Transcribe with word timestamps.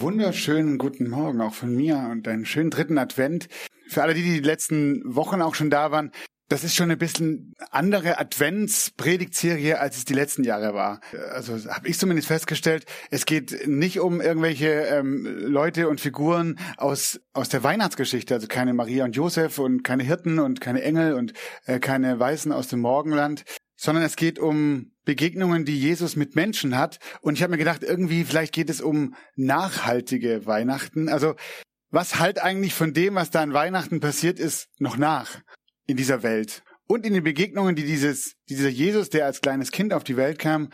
Wunderschönen 0.00 0.78
guten 0.78 1.10
Morgen 1.10 1.42
auch 1.42 1.52
von 1.52 1.76
mir 1.76 2.08
und 2.10 2.26
einen 2.26 2.46
schönen 2.46 2.70
dritten 2.70 2.96
Advent. 2.96 3.48
Für 3.86 4.02
alle, 4.02 4.14
die 4.14 4.22
die 4.22 4.40
letzten 4.40 5.02
Wochen 5.04 5.42
auch 5.42 5.54
schon 5.54 5.68
da 5.68 5.90
waren, 5.90 6.10
das 6.48 6.64
ist 6.64 6.74
schon 6.74 6.90
ein 6.90 6.96
bisschen 6.96 7.54
andere 7.70 8.18
Adventspredigtserie, 8.18 9.78
als 9.78 9.98
es 9.98 10.06
die 10.06 10.14
letzten 10.14 10.42
Jahre 10.42 10.72
war. 10.72 11.00
Also 11.32 11.52
habe 11.70 11.86
ich 11.86 11.98
zumindest 11.98 12.28
festgestellt, 12.28 12.86
es 13.10 13.26
geht 13.26 13.68
nicht 13.68 14.00
um 14.00 14.22
irgendwelche 14.22 14.68
ähm, 14.68 15.26
Leute 15.26 15.86
und 15.88 16.00
Figuren 16.00 16.58
aus 16.78 17.20
aus 17.34 17.50
der 17.50 17.62
Weihnachtsgeschichte, 17.62 18.34
also 18.34 18.48
keine 18.48 18.72
Maria 18.72 19.04
und 19.04 19.14
Josef 19.14 19.58
und 19.58 19.84
keine 19.84 20.02
Hirten 20.02 20.38
und 20.38 20.62
keine 20.62 20.82
Engel 20.82 21.12
und 21.12 21.34
äh, 21.66 21.78
keine 21.78 22.18
Weißen 22.18 22.52
aus 22.52 22.68
dem 22.68 22.80
Morgenland, 22.80 23.44
sondern 23.80 24.04
es 24.04 24.16
geht 24.16 24.38
um 24.38 24.92
Begegnungen, 25.04 25.64
die 25.64 25.78
Jesus 25.78 26.16
mit 26.16 26.36
Menschen 26.36 26.76
hat. 26.76 26.98
Und 27.22 27.34
ich 27.34 27.42
habe 27.42 27.52
mir 27.52 27.58
gedacht, 27.58 27.82
irgendwie 27.82 28.24
vielleicht 28.24 28.52
geht 28.52 28.68
es 28.68 28.80
um 28.80 29.14
nachhaltige 29.36 30.46
Weihnachten. 30.46 31.08
Also 31.08 31.34
was 31.90 32.20
halt 32.20 32.40
eigentlich 32.40 32.74
von 32.74 32.92
dem, 32.92 33.14
was 33.14 33.30
da 33.30 33.40
an 33.40 33.52
Weihnachten 33.52 34.00
passiert 34.00 34.38
ist, 34.38 34.68
noch 34.78 34.96
nach? 34.96 35.40
in 35.90 35.96
dieser 35.96 36.22
Welt 36.22 36.62
und 36.86 37.04
in 37.04 37.12
den 37.12 37.24
Begegnungen, 37.24 37.74
die 37.74 37.84
dieses, 37.84 38.36
dieser 38.48 38.68
Jesus, 38.68 39.10
der 39.10 39.26
als 39.26 39.40
kleines 39.40 39.72
Kind 39.72 39.92
auf 39.92 40.04
die 40.04 40.16
Welt 40.16 40.38
kam, 40.38 40.70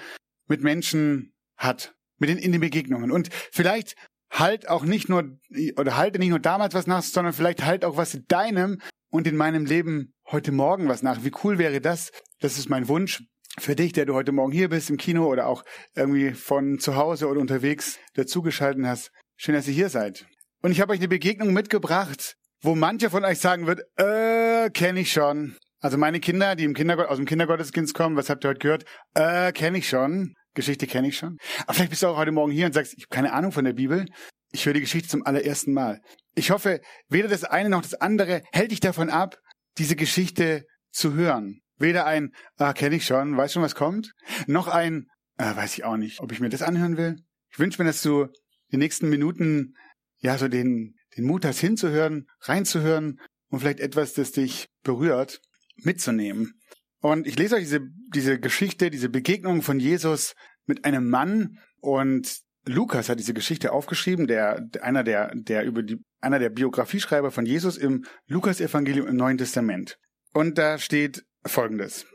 mit 0.47 0.63
Menschen 0.63 1.33
hat. 1.57 1.95
Mit 2.19 2.31
den, 2.31 2.39
in 2.39 2.53
den 2.53 2.61
Begegnungen. 2.61 3.11
Und 3.11 3.29
vielleicht 3.53 3.95
halt 4.31 4.69
auch 4.69 4.85
nicht 4.85 5.09
nur, 5.09 5.39
oder 5.77 5.97
halte 5.97 6.19
nicht 6.19 6.31
nur 6.31 6.39
damals 6.39 6.75
was 6.75 6.87
nach, 6.87 7.03
sondern 7.03 7.35
vielleicht 7.35 7.65
halt 7.65 7.85
auch 7.85 7.97
was 7.97 8.15
in 8.15 8.25
deinem 8.29 8.81
und 9.11 9.27
in 9.27 9.37
meinem 9.37 9.67
Leben 9.67 10.15
heute 10.31 10.53
Morgen 10.53 10.89
was 10.89 11.03
nach. 11.03 11.25
Wie 11.25 11.33
cool 11.45 11.59
wäre 11.59 11.81
das? 11.81 12.11
Das 12.41 12.59
ist 12.59 12.69
mein 12.69 12.89
Wunsch 12.89 13.23
für 13.59 13.77
dich, 13.77 13.93
der 13.93 14.07
du 14.07 14.15
heute 14.15 14.33
Morgen 14.33 14.53
hier 14.53 14.69
bist 14.69 14.91
im 14.91 14.97
Kino 14.97 15.27
oder 15.27 15.47
auch 15.47 15.63
irgendwie 15.95 16.33
von 16.33 16.79
zu 16.79 16.97
Hause 16.97 17.29
oder 17.29 17.41
unterwegs 17.41 17.99
dazugeschalten 18.15 18.87
hast. 18.87 19.11
Schön, 19.37 19.55
dass 19.55 19.69
ihr 19.69 19.75
hier 19.75 19.89
seid. 19.89 20.27
Und 20.63 20.73
ich 20.73 20.81
habe 20.81 20.93
euch 20.93 20.99
eine 20.99 21.09
Begegnung 21.09 21.53
mitgebracht, 21.53 22.35
wo 22.61 22.75
manche 22.75 23.11
von 23.11 23.25
euch 23.25 23.39
sagen 23.39 23.67
wird, 23.67 23.83
äh, 23.97 24.71
kenne 24.71 25.01
ich 25.01 25.13
schon. 25.13 25.57
Also 25.81 25.97
meine 25.97 26.21
Kinder, 26.21 26.57
die 26.57 26.65
im 26.65 26.75
Kindergott 26.75 27.09
aus 27.09 27.19
dem 27.19 27.27
Kindergottesdienst 27.27 27.95
kommen, 27.95 28.17
was 28.17 28.29
habt 28.29 28.45
ihr 28.45 28.49
heute 28.49 28.59
gehört? 28.59 28.85
Äh, 29.15 29.53
kenne 29.53 29.79
ich 29.79 29.89
schon. 29.89 30.35
Geschichte 30.55 30.87
kenne 30.87 31.09
ich 31.09 31.19
schon. 31.19 31.37
Aber 31.67 31.75
vielleicht 31.75 31.91
bist 31.91 32.03
du 32.03 32.09
auch 32.09 32.17
heute 32.17 32.33
Morgen 32.33 32.51
hier 32.51 32.67
und 32.67 32.73
sagst, 32.73 32.95
ich 32.97 33.05
habe 33.05 33.15
keine 33.15 33.33
Ahnung 33.33 33.53
von 33.53 33.65
der 33.65 33.75
Bibel. 33.75 34.07
Ich 34.53 34.65
höre 34.65 34.73
die 34.73 34.81
Geschichte 34.81 35.09
zum 35.09 35.25
allerersten 35.25 35.73
Mal. 35.73 36.01
Ich 36.35 36.51
hoffe, 36.51 36.81
weder 37.09 37.29
das 37.29 37.45
eine 37.45 37.69
noch 37.69 37.83
das 37.83 37.95
andere 37.95 38.43
hält 38.53 38.71
dich 38.71 38.81
davon 38.81 39.11
ab, 39.11 39.37
diese 39.79 39.97
Geschichte 39.97 40.67
zu 40.91 41.15
hören. 41.15 41.61
Weder 41.79 42.07
ein, 42.07 42.33
ah, 42.57 42.73
kenne 42.73 42.97
ich 42.97 43.07
schon, 43.07 43.37
weiß 43.37 43.53
schon, 43.53 43.63
was 43.63 43.75
kommt, 43.75 44.13
noch 44.47 44.69
ein, 44.69 45.07
äh, 45.37 45.55
weiß 45.55 45.75
ich 45.75 45.85
auch 45.85 45.97
nicht, 45.97 46.21
ob 46.21 46.33
ich 46.33 46.41
mir 46.41 46.49
das 46.49 46.63
anhören 46.63 46.97
will. 46.97 47.17
Ich 47.51 47.59
wünsche 47.59 47.83
mir, 47.83 47.87
dass 47.87 48.03
du 48.03 48.29
die 48.73 48.79
nächsten 48.79 49.09
Minuten 49.09 49.75
ja 50.19 50.39
so 50.39 50.49
den 50.49 50.97
den 51.17 51.25
Mut 51.25 51.45
hast 51.45 51.61
hinzuhören, 51.61 52.27
reinzuhören 52.41 53.21
und 53.49 53.61
vielleicht 53.61 53.81
etwas, 53.81 54.15
das 54.15 54.33
dich 54.33 54.69
berührt, 54.83 55.41
mitzunehmen. 55.77 56.61
Und 57.01 57.27
ich 57.27 57.39
lese 57.39 57.57
euch 57.57 57.65
diese, 57.65 57.81
diese 58.15 58.39
Geschichte, 58.39 58.91
diese 58.91 59.09
Begegnung 59.09 59.63
von 59.63 59.81
Jesus 59.81 60.35
mit 60.67 60.85
einem 60.85 61.09
Mann 61.09 61.59
und 61.81 62.41
Lukas 62.67 63.09
hat 63.09 63.19
diese 63.19 63.35
Geschichte 63.35 63.73
aufgeschrieben, 63.73 64.27
der 64.27 64.69
einer 64.81 65.05
der 65.05 65.33
der 65.35 65.65
über 65.65 65.83
die 65.83 65.99
einer 66.21 66.39
der 66.39 66.51
Biografieschreiber 66.51 67.31
von 67.31 67.47
Jesus 67.47 67.77
im 67.77 68.05
Lukas-Evangelium 68.27 69.07
im 69.07 69.17
Neuen 69.17 69.39
Testament. 69.39 69.99
Und 70.33 70.59
da 70.59 70.79
steht 70.79 71.25
Folgendes: 71.47 72.07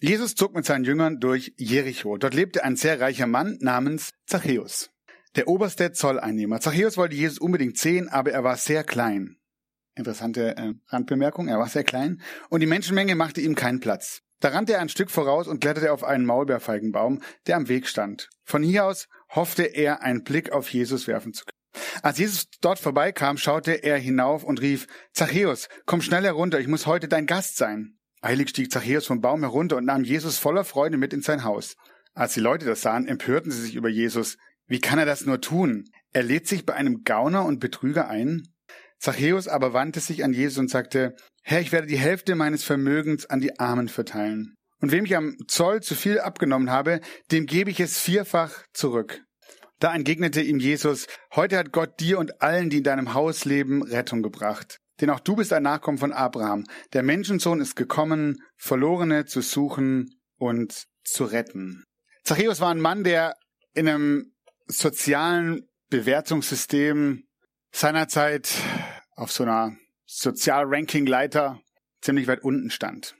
Jesus 0.00 0.34
zog 0.34 0.54
mit 0.54 0.66
seinen 0.66 0.84
Jüngern 0.84 1.18
durch 1.18 1.54
Jericho. 1.56 2.18
Dort 2.18 2.34
lebte 2.34 2.62
ein 2.62 2.76
sehr 2.76 3.00
reicher 3.00 3.26
Mann 3.26 3.56
namens 3.60 4.12
Zachäus 4.26 4.90
der 5.36 5.48
oberste 5.48 5.92
Zolleinnehmer. 5.92 6.60
Zachäus 6.60 6.96
wollte 6.96 7.14
Jesus 7.14 7.38
unbedingt 7.38 7.78
sehen, 7.78 8.08
aber 8.08 8.32
er 8.32 8.42
war 8.42 8.56
sehr 8.56 8.84
klein. 8.84 9.36
Interessante 9.94 10.56
äh, 10.56 10.72
Randbemerkung, 10.88 11.48
er 11.48 11.58
war 11.58 11.68
sehr 11.68 11.84
klein 11.84 12.20
und 12.50 12.60
die 12.60 12.66
Menschenmenge 12.66 13.14
machte 13.14 13.40
ihm 13.40 13.54
keinen 13.54 13.80
Platz. 13.80 14.22
Da 14.40 14.48
rannte 14.48 14.74
er 14.74 14.80
ein 14.80 14.88
Stück 14.88 15.10
voraus 15.10 15.48
und 15.48 15.60
kletterte 15.60 15.92
auf 15.92 16.04
einen 16.04 16.26
Maulbeerfeigenbaum, 16.26 17.22
der 17.46 17.56
am 17.56 17.68
Weg 17.68 17.86
stand. 17.88 18.28
Von 18.44 18.62
hier 18.62 18.84
aus 18.84 19.08
hoffte 19.30 19.62
er, 19.62 20.02
einen 20.02 20.24
Blick 20.24 20.52
auf 20.52 20.68
Jesus 20.68 21.06
werfen 21.06 21.32
zu 21.32 21.44
können. 21.44 21.56
Als 22.02 22.18
Jesus 22.18 22.48
dort 22.60 22.78
vorbeikam, 22.78 23.38
schaute 23.38 23.72
er 23.72 23.98
hinauf 23.98 24.44
und 24.44 24.60
rief, 24.60 24.86
Zachäus, 25.12 25.68
komm 25.86 26.02
schnell 26.02 26.24
herunter, 26.24 26.60
ich 26.60 26.68
muss 26.68 26.86
heute 26.86 27.08
dein 27.08 27.26
Gast 27.26 27.56
sein. 27.56 27.98
Eilig 28.22 28.50
stieg 28.50 28.72
Zachäus 28.72 29.06
vom 29.06 29.20
Baum 29.20 29.40
herunter 29.40 29.76
und 29.76 29.84
nahm 29.84 30.04
Jesus 30.04 30.38
voller 30.38 30.64
Freude 30.64 30.96
mit 30.96 31.12
in 31.12 31.22
sein 31.22 31.44
Haus. 31.44 31.76
Als 32.14 32.34
die 32.34 32.40
Leute 32.40 32.64
das 32.64 32.80
sahen, 32.80 33.06
empörten 33.06 33.50
sie 33.50 33.60
sich 33.60 33.74
über 33.74 33.88
Jesus. 33.88 34.38
Wie 34.66 34.80
kann 34.80 34.98
er 34.98 35.06
das 35.06 35.26
nur 35.26 35.40
tun? 35.40 35.84
Er 36.12 36.22
lädt 36.22 36.48
sich 36.48 36.64
bei 36.64 36.74
einem 36.74 37.04
Gauner 37.04 37.44
und 37.44 37.60
Betrüger 37.60 38.08
ein? 38.08 38.48
Zachäus 38.98 39.48
aber 39.48 39.72
wandte 39.72 40.00
sich 40.00 40.24
an 40.24 40.32
Jesus 40.32 40.58
und 40.58 40.70
sagte, 40.70 41.14
Herr, 41.42 41.60
ich 41.60 41.72
werde 41.72 41.86
die 41.86 41.98
Hälfte 41.98 42.34
meines 42.34 42.64
Vermögens 42.64 43.26
an 43.26 43.40
die 43.40 43.58
Armen 43.58 43.88
verteilen. 43.88 44.54
Und 44.80 44.92
wem 44.92 45.04
ich 45.04 45.16
am 45.16 45.36
Zoll 45.48 45.82
zu 45.82 45.94
viel 45.94 46.18
abgenommen 46.20 46.70
habe, 46.70 47.00
dem 47.30 47.46
gebe 47.46 47.70
ich 47.70 47.80
es 47.80 47.98
vierfach 47.98 48.64
zurück. 48.72 49.22
Da 49.78 49.94
entgegnete 49.94 50.40
ihm 50.40 50.58
Jesus, 50.58 51.06
heute 51.34 51.58
hat 51.58 51.72
Gott 51.72 52.00
dir 52.00 52.18
und 52.18 52.40
allen, 52.42 52.70
die 52.70 52.78
in 52.78 52.82
deinem 52.82 53.14
Haus 53.14 53.44
leben, 53.44 53.82
Rettung 53.82 54.22
gebracht. 54.22 54.78
Denn 55.00 55.10
auch 55.10 55.20
du 55.20 55.36
bist 55.36 55.52
ein 55.52 55.62
Nachkommen 55.62 55.98
von 55.98 56.12
Abraham. 56.12 56.64
Der 56.94 57.02
Menschensohn 57.02 57.60
ist 57.60 57.76
gekommen, 57.76 58.38
Verlorene 58.56 59.26
zu 59.26 59.42
suchen 59.42 60.18
und 60.38 60.86
zu 61.04 61.24
retten. 61.24 61.84
Zachäus 62.24 62.60
war 62.60 62.70
ein 62.70 62.80
Mann, 62.80 63.04
der 63.04 63.34
in 63.74 63.88
einem 63.88 64.32
sozialen 64.66 65.68
Bewertungssystem 65.90 67.24
seinerzeit 67.70 68.48
auf 69.16 69.32
so 69.32 69.42
einer 69.42 69.76
Sozialranking-Leiter 70.06 71.60
ziemlich 72.00 72.28
weit 72.28 72.44
unten 72.44 72.70
stand. 72.70 73.16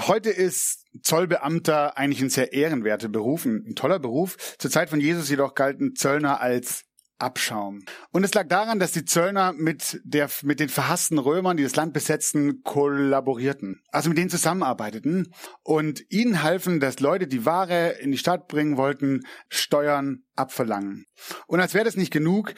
Heute 0.00 0.30
ist 0.30 0.84
Zollbeamter 1.02 1.96
eigentlich 1.96 2.20
ein 2.20 2.30
sehr 2.30 2.52
ehrenwerter 2.52 3.08
Beruf, 3.08 3.44
ein 3.44 3.76
toller 3.76 4.00
Beruf. 4.00 4.36
Zur 4.58 4.70
Zeit 4.70 4.90
von 4.90 5.00
Jesus 5.00 5.28
jedoch 5.28 5.54
galten 5.54 5.94
Zöllner 5.94 6.40
als 6.40 6.84
Abschaum. 7.18 7.84
Und 8.10 8.24
es 8.24 8.34
lag 8.34 8.48
daran, 8.48 8.80
dass 8.80 8.90
die 8.90 9.04
Zöllner 9.04 9.52
mit 9.52 10.00
der, 10.02 10.28
mit 10.42 10.58
den 10.58 10.68
verhassten 10.68 11.18
Römern, 11.18 11.56
die 11.56 11.62
das 11.62 11.76
Land 11.76 11.92
besetzten, 11.92 12.62
kollaborierten. 12.64 13.82
Also 13.92 14.08
mit 14.08 14.18
denen 14.18 14.30
zusammenarbeiteten 14.30 15.32
und 15.62 16.02
ihnen 16.10 16.42
halfen, 16.42 16.80
dass 16.80 16.98
Leute, 16.98 17.28
die 17.28 17.46
Ware 17.46 17.90
in 18.00 18.10
die 18.10 18.18
Stadt 18.18 18.48
bringen 18.48 18.76
wollten, 18.76 19.20
Steuern 19.48 20.24
abverlangen. 20.34 21.06
Und 21.46 21.60
als 21.60 21.72
wäre 21.72 21.84
das 21.84 21.96
nicht 21.96 22.12
genug, 22.12 22.54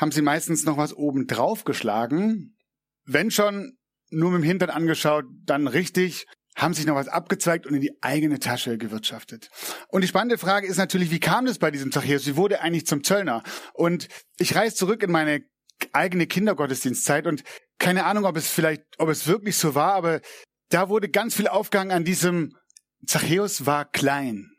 haben 0.00 0.12
sie 0.12 0.22
meistens 0.22 0.64
noch 0.64 0.78
was 0.78 0.94
oben 0.94 1.26
drauf 1.26 1.64
geschlagen. 1.64 2.56
Wenn 3.04 3.30
schon 3.30 3.76
nur 4.10 4.30
mit 4.30 4.40
dem 4.40 4.44
Hintern 4.44 4.70
angeschaut, 4.70 5.26
dann 5.44 5.66
richtig 5.66 6.26
haben 6.56 6.74
sich 6.74 6.86
noch 6.86 6.96
was 6.96 7.08
abgezeigt 7.08 7.66
und 7.66 7.74
in 7.74 7.80
die 7.80 7.92
eigene 8.02 8.38
Tasche 8.38 8.76
gewirtschaftet. 8.76 9.50
Und 9.88 10.02
die 10.02 10.08
spannende 10.08 10.38
Frage 10.38 10.66
ist 10.66 10.78
natürlich, 10.78 11.10
wie 11.10 11.20
kam 11.20 11.46
das 11.46 11.58
bei 11.58 11.70
diesem 11.70 11.92
Zachäus? 11.92 12.26
Wie 12.26 12.36
wurde 12.36 12.56
er 12.56 12.62
eigentlich 12.62 12.86
zum 12.86 13.04
Zöllner? 13.04 13.42
Und 13.72 14.08
ich 14.38 14.56
reise 14.56 14.74
zurück 14.74 15.02
in 15.02 15.12
meine 15.12 15.42
eigene 15.92 16.26
Kindergottesdienstzeit 16.26 17.26
und 17.26 17.44
keine 17.78 18.04
Ahnung, 18.04 18.24
ob 18.24 18.36
es 18.36 18.48
vielleicht, 18.48 18.82
ob 18.98 19.08
es 19.08 19.26
wirklich 19.26 19.56
so 19.56 19.74
war, 19.74 19.94
aber 19.94 20.20
da 20.70 20.88
wurde 20.88 21.08
ganz 21.08 21.34
viel 21.34 21.48
aufgehangen 21.48 21.92
an 21.92 22.04
diesem 22.04 22.56
Zachäus 23.06 23.64
war 23.64 23.90
klein. 23.90 24.49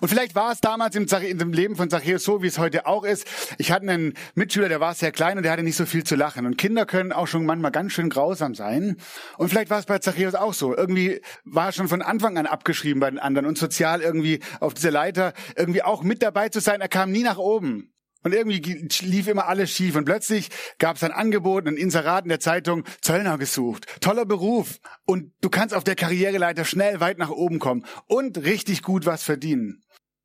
Und 0.00 0.08
vielleicht 0.08 0.34
war 0.34 0.52
es 0.52 0.60
damals 0.60 0.96
im, 0.96 1.06
im, 1.06 1.52
Leben 1.52 1.76
von 1.76 1.90
Zachäus 1.90 2.24
so, 2.24 2.42
wie 2.42 2.46
es 2.46 2.58
heute 2.58 2.86
auch 2.86 3.04
ist. 3.04 3.26
Ich 3.58 3.72
hatte 3.72 3.88
einen 3.88 4.14
Mitschüler, 4.34 4.68
der 4.68 4.80
war 4.80 4.94
sehr 4.94 5.12
klein 5.12 5.36
und 5.36 5.42
der 5.42 5.52
hatte 5.52 5.62
nicht 5.62 5.76
so 5.76 5.86
viel 5.86 6.04
zu 6.04 6.16
lachen. 6.16 6.46
Und 6.46 6.58
Kinder 6.58 6.86
können 6.86 7.12
auch 7.12 7.26
schon 7.26 7.44
manchmal 7.44 7.70
ganz 7.70 7.92
schön 7.92 8.10
grausam 8.10 8.54
sein. 8.54 8.96
Und 9.38 9.48
vielleicht 9.48 9.70
war 9.70 9.78
es 9.78 9.86
bei 9.86 9.98
Zachäus 9.98 10.34
auch 10.34 10.54
so. 10.54 10.76
Irgendwie 10.76 11.20
war 11.44 11.66
er 11.66 11.72
schon 11.72 11.88
von 11.88 12.02
Anfang 12.02 12.38
an 12.38 12.46
abgeschrieben 12.46 13.00
bei 13.00 13.10
den 13.10 13.18
anderen 13.18 13.46
und 13.46 13.58
sozial 13.58 14.00
irgendwie 14.00 14.40
auf 14.60 14.74
dieser 14.74 14.90
Leiter 14.90 15.32
irgendwie 15.56 15.82
auch 15.82 16.02
mit 16.02 16.22
dabei 16.22 16.48
zu 16.48 16.60
sein. 16.60 16.80
Er 16.80 16.88
kam 16.88 17.10
nie 17.10 17.22
nach 17.22 17.38
oben. 17.38 17.91
Und 18.22 18.32
irgendwie 18.32 18.88
lief 19.00 19.26
immer 19.26 19.46
alles 19.48 19.70
schief. 19.70 19.96
Und 19.96 20.04
plötzlich 20.04 20.48
gab 20.78 20.96
es 20.96 21.02
ein 21.02 21.12
Angebot, 21.12 21.66
ein 21.66 21.76
Inserat 21.76 22.24
in 22.24 22.28
der 22.28 22.40
Zeitung, 22.40 22.84
Zöllner 23.00 23.38
gesucht. 23.38 23.86
Toller 24.00 24.24
Beruf. 24.24 24.78
Und 25.04 25.32
du 25.40 25.50
kannst 25.50 25.74
auf 25.74 25.84
der 25.84 25.96
Karriereleiter 25.96 26.64
schnell 26.64 27.00
weit 27.00 27.18
nach 27.18 27.30
oben 27.30 27.58
kommen 27.58 27.84
und 28.06 28.38
richtig 28.38 28.82
gut 28.82 29.06
was 29.06 29.22
verdienen. 29.22 29.82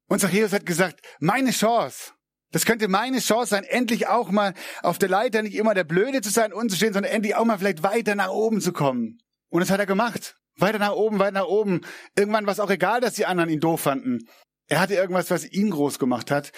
Und 0.08 0.20
Zachäus 0.20 0.54
hat 0.54 0.66
gesagt, 0.66 1.02
meine 1.20 1.52
Chance. 1.52 2.14
Das 2.52 2.66
könnte 2.66 2.88
meine 2.88 3.20
Chance 3.20 3.50
sein, 3.50 3.66
endlich 3.66 4.08
auch 4.08 4.32
mal 4.32 4.54
auf 4.82 4.98
der 4.98 5.10
Leiter 5.10 5.42
nicht 5.42 5.56
immer 5.56 5.74
der 5.74 5.84
Blöde 5.84 6.22
zu 6.22 6.30
sein 6.30 6.54
und 6.54 6.70
zu 6.70 6.78
stehen, 6.78 6.94
sondern 6.94 7.12
endlich 7.12 7.36
auch 7.36 7.44
mal 7.44 7.58
vielleicht 7.58 7.84
weiter 7.84 8.16
nach 8.16 8.30
oben 8.30 8.62
zu 8.62 8.72
kommen. 8.72 9.20
Und 9.50 9.60
das 9.60 9.70
hat 9.70 9.80
er 9.80 9.86
gemacht. 9.86 10.38
Weiter 10.56 10.80
nach 10.80 10.94
oben, 10.94 11.20
weiter 11.20 11.34
nach 11.34 11.48
oben. 11.48 11.82
Irgendwann 12.18 12.46
war 12.46 12.54
es 12.54 12.60
auch 12.60 12.70
egal, 12.70 13.02
dass 13.02 13.14
die 13.14 13.26
anderen 13.26 13.50
ihn 13.50 13.60
doof 13.60 13.82
fanden. 13.82 14.28
Er 14.70 14.80
hatte 14.80 14.96
irgendwas, 14.96 15.30
was 15.30 15.50
ihn 15.50 15.70
groß 15.70 16.00
gemacht 16.00 16.32
hat. 16.32 16.52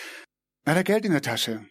Er 0.66 0.76
hat 0.76 0.86
Geld 0.86 1.06
in 1.06 1.12
der 1.12 1.22
Tasche. 1.22 1.66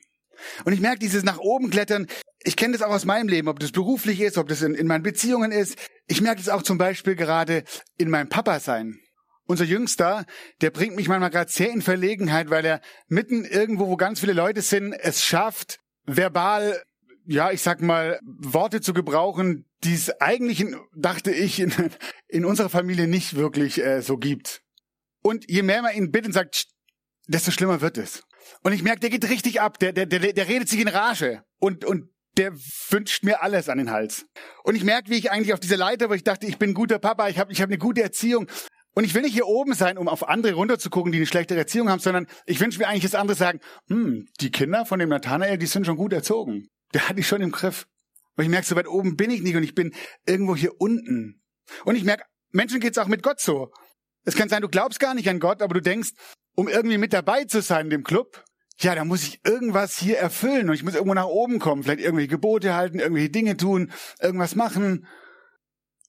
Und 0.64 0.72
ich 0.72 0.80
merke 0.80 0.98
dieses 0.98 1.24
nach 1.24 1.38
oben 1.38 1.70
klettern. 1.70 2.06
Ich 2.44 2.56
kenne 2.56 2.72
das 2.72 2.82
auch 2.82 2.92
aus 2.92 3.04
meinem 3.04 3.28
Leben, 3.28 3.48
ob 3.48 3.58
das 3.58 3.72
beruflich 3.72 4.20
ist, 4.20 4.38
ob 4.38 4.48
das 4.48 4.62
in, 4.62 4.74
in 4.74 4.86
meinen 4.86 5.02
Beziehungen 5.02 5.52
ist. 5.52 5.76
Ich 6.06 6.20
merke 6.20 6.40
das 6.40 6.48
auch 6.48 6.62
zum 6.62 6.78
Beispiel 6.78 7.16
gerade 7.16 7.64
in 7.96 8.10
meinem 8.10 8.28
Papa 8.28 8.60
sein. 8.60 9.00
Unser 9.46 9.64
Jüngster, 9.64 10.26
der 10.60 10.70
bringt 10.70 10.94
mich 10.94 11.08
manchmal 11.08 11.30
gerade 11.30 11.50
sehr 11.50 11.70
in 11.70 11.82
Verlegenheit, 11.82 12.50
weil 12.50 12.64
er 12.64 12.80
mitten 13.08 13.44
irgendwo, 13.44 13.88
wo 13.88 13.96
ganz 13.96 14.20
viele 14.20 14.34
Leute 14.34 14.60
sind, 14.60 14.92
es 14.92 15.24
schafft, 15.24 15.80
verbal, 16.04 16.82
ja, 17.24 17.50
ich 17.50 17.62
sag 17.62 17.80
mal, 17.80 18.20
Worte 18.22 18.80
zu 18.80 18.92
gebrauchen, 18.92 19.66
die 19.84 19.94
es 19.94 20.10
eigentlich, 20.20 20.60
in, 20.60 20.76
dachte 20.94 21.30
ich, 21.30 21.60
in, 21.60 21.72
in 22.28 22.44
unserer 22.44 22.68
Familie 22.68 23.08
nicht 23.08 23.36
wirklich 23.36 23.82
äh, 23.82 24.02
so 24.02 24.18
gibt. 24.18 24.62
Und 25.22 25.50
je 25.50 25.62
mehr 25.62 25.82
man 25.82 25.94
ihn 25.94 26.10
bittet 26.10 26.28
und 26.28 26.32
sagt, 26.34 26.66
desto 27.26 27.50
schlimmer 27.50 27.80
wird 27.80 27.98
es. 27.98 28.24
Und 28.62 28.72
ich 28.72 28.82
merke, 28.82 29.00
der 29.00 29.10
geht 29.10 29.28
richtig 29.28 29.60
ab, 29.60 29.78
der, 29.78 29.92
der, 29.92 30.06
der, 30.06 30.32
der 30.32 30.48
redet 30.48 30.68
sich 30.68 30.80
in 30.80 30.88
Rage 30.88 31.42
und, 31.58 31.84
und 31.84 32.10
der 32.36 32.52
wünscht 32.90 33.24
mir 33.24 33.42
alles 33.42 33.68
an 33.68 33.78
den 33.78 33.90
Hals. 33.90 34.26
Und 34.62 34.76
ich 34.76 34.84
merke, 34.84 35.10
wie 35.10 35.16
ich 35.16 35.30
eigentlich 35.30 35.52
auf 35.52 35.60
dieser 35.60 35.76
Leiter, 35.76 36.08
wo 36.08 36.14
ich 36.14 36.24
dachte, 36.24 36.46
ich 36.46 36.58
bin 36.58 36.70
ein 36.70 36.74
guter 36.74 36.98
Papa, 36.98 37.28
ich 37.28 37.38
habe 37.38 37.52
ich 37.52 37.60
hab 37.60 37.68
eine 37.68 37.78
gute 37.78 38.02
Erziehung, 38.02 38.48
und 38.98 39.04
ich 39.04 39.14
will 39.14 39.22
nicht 39.22 39.34
hier 39.34 39.46
oben 39.46 39.74
sein, 39.74 39.96
um 39.96 40.08
auf 40.08 40.28
andere 40.28 40.54
runterzugucken, 40.54 41.12
die 41.12 41.18
eine 41.18 41.26
schlechte 41.26 41.54
Erziehung 41.54 41.88
haben, 41.88 42.00
sondern 42.00 42.26
ich 42.46 42.58
wünsche 42.58 42.80
mir 42.80 42.88
eigentlich, 42.88 43.04
dass 43.04 43.14
andere 43.14 43.36
sagen, 43.36 43.60
hm, 43.88 44.26
die 44.40 44.50
Kinder 44.50 44.86
von 44.86 44.98
dem 44.98 45.08
Nathanael, 45.08 45.56
die 45.56 45.66
sind 45.66 45.86
schon 45.86 45.96
gut 45.96 46.12
erzogen. 46.12 46.66
Der 46.94 47.08
hat 47.08 47.16
dich 47.16 47.28
schon 47.28 47.40
im 47.40 47.52
Griff. 47.52 47.86
Und 48.36 48.42
ich 48.42 48.50
merke, 48.50 48.66
so 48.66 48.74
weit 48.74 48.88
oben 48.88 49.16
bin 49.16 49.30
ich 49.30 49.40
nicht 49.40 49.54
und 49.54 49.62
ich 49.62 49.76
bin 49.76 49.94
irgendwo 50.26 50.56
hier 50.56 50.80
unten. 50.80 51.40
Und 51.84 51.94
ich 51.94 52.02
merke, 52.02 52.24
Menschen 52.50 52.80
geht's 52.80 52.98
auch 52.98 53.06
mit 53.06 53.22
Gott 53.22 53.40
so. 53.40 53.70
Es 54.24 54.34
kann 54.34 54.48
sein, 54.48 54.62
du 54.62 54.68
glaubst 54.68 54.98
gar 54.98 55.14
nicht 55.14 55.28
an 55.28 55.38
Gott, 55.38 55.62
aber 55.62 55.74
du 55.74 55.80
denkst, 55.80 56.10
um 56.58 56.66
irgendwie 56.66 56.98
mit 56.98 57.12
dabei 57.12 57.44
zu 57.44 57.62
sein 57.62 57.86
in 57.86 57.90
dem 57.90 58.02
Club, 58.02 58.42
ja, 58.80 58.96
da 58.96 59.04
muss 59.04 59.22
ich 59.22 59.38
irgendwas 59.44 59.96
hier 59.96 60.18
erfüllen 60.18 60.68
und 60.68 60.74
ich 60.74 60.82
muss 60.82 60.94
irgendwo 60.94 61.14
nach 61.14 61.26
oben 61.26 61.60
kommen, 61.60 61.84
vielleicht 61.84 62.00
irgendwelche 62.00 62.30
Gebote 62.30 62.74
halten, 62.74 62.98
irgendwelche 62.98 63.30
Dinge 63.30 63.56
tun, 63.56 63.92
irgendwas 64.20 64.56
machen. 64.56 65.06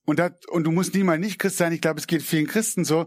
Und, 0.05 0.17
das, 0.17 0.31
und 0.47 0.63
du 0.63 0.71
musst 0.71 0.95
niemals 0.95 1.19
nicht 1.19 1.37
Christ 1.37 1.57
sein. 1.57 1.71
Ich 1.71 1.81
glaube, 1.81 1.99
es 1.99 2.07
geht 2.07 2.23
vielen 2.23 2.47
Christen 2.47 2.83
so. 2.83 3.05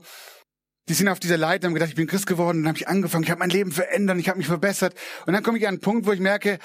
Die 0.89 0.95
sind 0.95 1.09
auf 1.09 1.19
dieser 1.19 1.37
Leiter 1.37 1.67
und 1.67 1.71
haben 1.71 1.75
gedacht, 1.75 1.91
ich 1.91 1.97
bin 1.97 2.07
Christ 2.07 2.29
geworden. 2.29 2.59
Und 2.59 2.69
habe 2.69 2.79
ich 2.79 2.87
angefangen, 2.87 3.25
ich 3.25 3.31
habe 3.31 3.41
mein 3.41 3.51
Leben 3.51 3.73
verändert, 3.73 4.19
ich 4.19 4.29
habe 4.29 4.39
mich 4.39 4.47
verbessert. 4.47 4.95
Und 5.27 5.33
dann 5.33 5.43
komme 5.43 5.59
ich 5.59 5.67
an 5.67 5.75
einen 5.75 5.81
Punkt, 5.81 6.07
wo 6.07 6.13
ich 6.13 6.21
merke, 6.21 6.61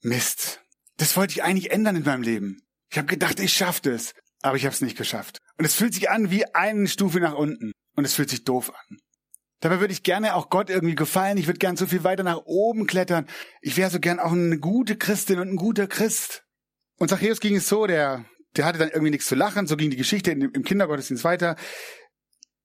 Mist, 0.00 0.62
das 0.96 1.18
wollte 1.18 1.32
ich 1.32 1.42
eigentlich 1.42 1.70
ändern 1.70 1.96
in 1.96 2.04
meinem 2.04 2.22
Leben. 2.22 2.62
Ich 2.90 2.96
habe 2.96 3.08
gedacht, 3.08 3.40
ich 3.40 3.52
schaffe 3.52 3.90
das, 3.90 4.14
aber 4.40 4.56
ich 4.56 4.64
habe 4.64 4.74
es 4.74 4.80
nicht 4.80 4.96
geschafft. 4.96 5.40
Und 5.58 5.66
es 5.66 5.74
fühlt 5.74 5.92
sich 5.92 6.08
an 6.08 6.30
wie 6.30 6.46
eine 6.54 6.88
Stufe 6.88 7.20
nach 7.20 7.34
unten. 7.34 7.72
Und 7.94 8.06
es 8.06 8.14
fühlt 8.14 8.30
sich 8.30 8.44
doof 8.44 8.72
an. 8.74 8.98
Dabei 9.64 9.80
würde 9.80 9.92
ich 9.92 10.02
gerne 10.02 10.34
auch 10.34 10.50
Gott 10.50 10.68
irgendwie 10.68 10.94
gefallen. 10.94 11.38
Ich 11.38 11.46
würde 11.46 11.58
gern 11.58 11.76
so 11.76 11.86
viel 11.86 12.04
weiter 12.04 12.22
nach 12.22 12.42
oben 12.44 12.86
klettern. 12.86 13.26
Ich 13.62 13.76
wäre 13.76 13.90
so 13.90 13.98
gern 13.98 14.20
auch 14.20 14.32
eine 14.32 14.58
gute 14.58 14.96
Christin 14.96 15.38
und 15.38 15.48
ein 15.48 15.56
guter 15.56 15.86
Christ. 15.86 16.44
Und 16.98 17.08
Zachäus 17.08 17.40
ging 17.40 17.56
es 17.56 17.66
so, 17.68 17.86
der 17.86 18.26
der 18.56 18.66
hatte 18.66 18.78
dann 18.78 18.90
irgendwie 18.90 19.10
nichts 19.10 19.26
zu 19.26 19.34
lachen, 19.34 19.66
so 19.66 19.76
ging 19.76 19.90
die 19.90 19.96
Geschichte 19.96 20.30
im 20.30 20.62
Kindergottesdienst 20.62 21.24
weiter. 21.24 21.56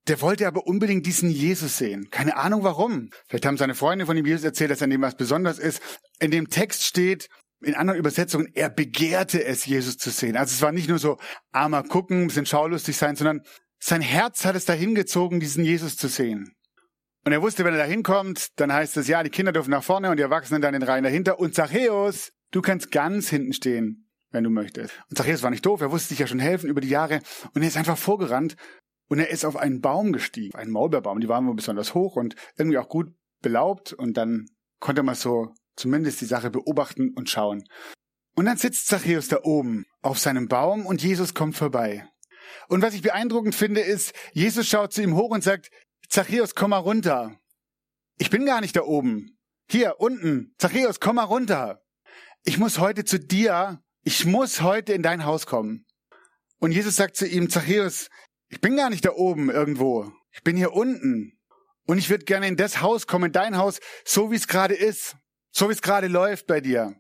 Der 0.08 0.22
wollte 0.22 0.48
aber 0.48 0.66
unbedingt 0.66 1.06
diesen 1.06 1.30
Jesus 1.30 1.78
sehen. 1.78 2.10
Keine 2.10 2.38
Ahnung 2.38 2.64
warum. 2.64 3.10
Vielleicht 3.28 3.46
haben 3.46 3.58
seine 3.58 3.76
Freunde 3.76 4.06
von 4.06 4.18
ihm 4.18 4.26
Jesus 4.26 4.44
erzählt, 4.44 4.72
dass 4.72 4.82
an 4.82 4.90
dem 4.90 5.02
was 5.02 5.16
Besonderes 5.16 5.60
ist. 5.60 5.82
In 6.20 6.32
dem 6.32 6.50
Text 6.50 6.84
steht, 6.84 7.30
in 7.62 7.76
anderen 7.76 8.00
Übersetzungen, 8.00 8.48
er 8.54 8.70
begehrte 8.70 9.44
es, 9.44 9.66
Jesus 9.66 9.98
zu 9.98 10.10
sehen. 10.10 10.38
Also 10.38 10.54
es 10.54 10.62
war 10.62 10.72
nicht 10.72 10.90
nur 10.90 11.00
so 11.00 11.18
armer 11.52 11.84
gucken, 11.84 12.28
bisschen 12.28 12.46
schaulustig 12.46 12.98
sein, 12.98 13.16
sondern 13.16 13.42
sein 13.80 14.02
Herz 14.02 14.46
hat 14.46 14.56
es 14.56 14.66
dahin 14.66 14.96
gezogen, 14.96 15.40
diesen 15.40 15.64
Jesus 15.64 15.96
zu 15.98 16.08
sehen. 16.08 16.56
Und 17.30 17.34
er 17.34 17.44
wusste, 17.44 17.64
wenn 17.64 17.76
er 17.76 17.82
da 17.82 17.86
hinkommt, 17.86 18.60
dann 18.60 18.74
heißt 18.74 18.98
es, 18.98 19.08
ja, 19.08 19.22
die 19.22 19.30
Kinder 19.30 19.52
dürfen 19.52 19.70
nach 19.70 19.84
vorne 19.84 20.10
und 20.10 20.18
die 20.18 20.24
Erwachsenen 20.24 20.64
dann 20.64 20.74
in 20.74 20.80
den 20.80 20.90
Reihen 20.90 21.04
dahinter. 21.04 21.40
Und 21.40 21.54
Zachäus, 21.54 22.32
du 22.50 22.64
kannst 22.64 22.90
ganz 22.90 23.30
hinten 23.30 23.54
stehen 23.54 24.10
wenn 24.32 24.44
du 24.44 24.50
möchtest. 24.50 25.00
Und 25.12 25.18
Zachäus 25.18 25.44
war 25.44 25.52
nicht 25.52 25.64
doof, 25.64 25.80
er 25.82 25.92
wusste 25.92 26.10
sich 26.10 26.18
ja 26.18 26.26
schon 26.26 26.40
helfen 26.40 26.72
über 26.72 26.82
die 26.82 26.90
Jahre 26.90 27.22
und 27.54 27.62
er 27.62 27.68
ist 27.68 27.78
einfach 27.78 28.00
vorgerannt 28.00 28.56
und 29.10 29.20
er 29.20 29.30
ist 29.30 29.46
auf 29.46 29.58
einen 29.58 29.80
Baum 29.80 30.12
gestiegen, 30.12 30.56
einen 30.56 30.72
Maulbeerbaum, 30.72 31.20
die 31.20 31.30
waren 31.30 31.46
wohl 31.46 31.56
besonders 31.56 31.94
hoch 31.94 32.16
und 32.16 32.36
irgendwie 32.58 32.80
auch 32.80 32.90
gut 32.90 33.14
belaubt 33.44 33.94
und 33.94 34.18
dann 34.18 34.48
konnte 34.80 35.04
man 35.04 35.14
so 35.14 35.54
zumindest 35.76 36.22
die 36.22 36.26
Sache 36.26 36.50
beobachten 36.50 37.14
und 37.16 37.30
schauen. 37.30 37.64
Und 38.36 38.46
dann 38.46 38.58
sitzt 38.58 38.88
Zachäus 38.88 39.28
da 39.28 39.38
oben 39.44 39.86
auf 40.02 40.18
seinem 40.18 40.48
Baum 40.48 40.88
und 40.88 41.04
Jesus 41.04 41.36
kommt 41.36 41.56
vorbei. 41.56 42.08
Und 42.70 42.82
was 42.82 42.96
ich 42.96 43.04
beeindruckend 43.04 43.54
finde, 43.54 43.82
ist, 43.82 44.14
Jesus 44.34 44.68
schaut 44.68 44.94
zu 44.94 45.04
ihm 45.04 45.16
hoch 45.16 45.30
und 45.30 45.44
sagt, 45.44 45.70
Zachäus, 46.10 46.56
komm 46.56 46.72
mal 46.72 46.78
runter. 46.78 47.40
Ich 48.18 48.30
bin 48.30 48.46
gar 48.46 48.62
nicht 48.62 48.76
da 48.76 48.82
oben. 48.82 49.38
Hier, 49.70 50.00
unten. 50.00 50.56
Zachäus, 50.58 51.00
komm 51.00 51.16
mal 51.16 51.24
runter. 51.24 51.86
Ich 52.44 52.58
muss 52.58 52.80
heute 52.80 53.06
zu 53.06 53.20
dir 53.20 53.82
ich 54.04 54.26
muss 54.26 54.62
heute 54.62 54.94
in 54.94 55.04
dein 55.04 55.26
Haus 55.26 55.46
kommen. 55.46 55.86
Und 56.60 56.72
Jesus 56.72 56.96
sagt 56.96 57.16
zu 57.16 57.28
ihm, 57.28 57.50
Zachäus, 57.50 58.10
ich 58.48 58.62
bin 58.62 58.76
gar 58.76 58.90
nicht 58.90 59.06
da 59.06 59.12
oben 59.12 59.50
irgendwo. 59.50 60.12
Ich 60.32 60.42
bin 60.42 60.58
hier 60.58 60.74
unten. 60.74 61.38
Und 61.86 61.98
ich 61.98 62.10
würde 62.10 62.26
gerne 62.26 62.48
in 62.48 62.56
das 62.56 62.82
Haus 62.82 63.08
kommen, 63.08 63.26
in 63.26 63.34
dein 63.34 63.58
Haus, 63.58 63.80
so 64.06 64.32
wie 64.32 64.36
es 64.36 64.48
gerade 64.48 64.74
ist, 64.74 65.16
so 65.52 65.70
wie 65.70 65.74
es 65.74 65.82
gerade 65.82 66.08
läuft 66.08 66.48
bei 66.48 66.62
dir. 66.62 66.96